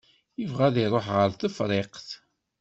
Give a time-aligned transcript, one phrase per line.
[0.39, 2.07] Yebɣa ad iṛuḥ ɣer Tefriqt.